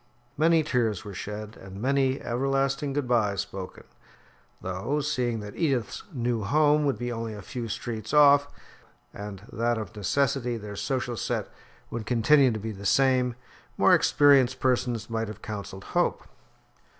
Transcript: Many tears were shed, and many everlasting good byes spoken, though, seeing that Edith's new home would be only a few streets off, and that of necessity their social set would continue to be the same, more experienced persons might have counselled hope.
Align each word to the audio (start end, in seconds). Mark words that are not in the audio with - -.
Many 0.35 0.63
tears 0.63 1.05
were 1.05 1.13
shed, 1.13 1.57
and 1.57 1.79
many 1.79 2.19
everlasting 2.19 2.93
good 2.93 3.07
byes 3.07 3.41
spoken, 3.41 3.83
though, 4.59 4.99
seeing 5.01 5.41
that 5.41 5.55
Edith's 5.55 6.01
new 6.11 6.41
home 6.41 6.85
would 6.85 6.97
be 6.97 7.11
only 7.11 7.35
a 7.35 7.43
few 7.43 7.67
streets 7.67 8.11
off, 8.11 8.47
and 9.13 9.43
that 9.53 9.77
of 9.77 9.95
necessity 9.95 10.57
their 10.57 10.75
social 10.75 11.15
set 11.15 11.49
would 11.91 12.07
continue 12.07 12.49
to 12.49 12.59
be 12.59 12.71
the 12.71 12.83
same, 12.83 13.35
more 13.77 13.93
experienced 13.93 14.59
persons 14.59 15.07
might 15.07 15.27
have 15.27 15.43
counselled 15.43 15.83
hope. 15.83 16.23